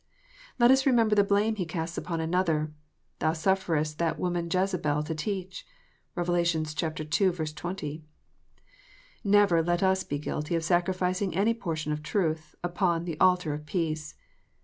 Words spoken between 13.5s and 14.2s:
of peace.